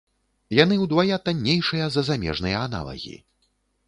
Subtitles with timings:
[0.59, 3.15] Яны ўдвая таннейшыя за замежныя аналагі.